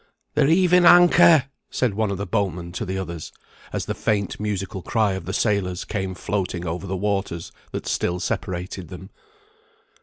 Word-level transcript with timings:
"They're 0.33 0.47
heaving 0.47 0.83
anchor!" 0.85 1.43
said 1.69 1.93
one 1.93 2.09
of 2.09 2.17
the 2.17 2.25
boatmen 2.25 2.71
to 2.71 2.85
the 2.85 2.97
others, 2.97 3.31
as 3.71 3.85
the 3.85 3.93
faint 3.93 4.39
musical 4.39 4.81
cry 4.81 5.11
of 5.11 5.25
the 5.25 5.31
sailors 5.31 5.85
came 5.85 6.15
floating 6.15 6.65
over 6.65 6.87
the 6.87 6.97
waters 6.97 7.51
that 7.71 7.85
still 7.85 8.19
separated 8.19 8.87
them. 8.87 9.11